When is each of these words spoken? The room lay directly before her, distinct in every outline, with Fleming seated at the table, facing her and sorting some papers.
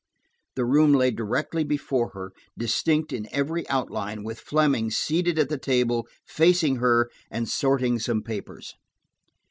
The 0.55 0.65
room 0.65 0.93
lay 0.93 1.11
directly 1.11 1.63
before 1.63 2.09
her, 2.15 2.33
distinct 2.57 3.13
in 3.13 3.27
every 3.31 3.69
outline, 3.69 4.23
with 4.23 4.39
Fleming 4.39 4.89
seated 4.89 5.37
at 5.37 5.49
the 5.49 5.59
table, 5.59 6.07
facing 6.25 6.77
her 6.77 7.11
and 7.29 7.47
sorting 7.47 7.99
some 7.99 8.23
papers. 8.23 8.73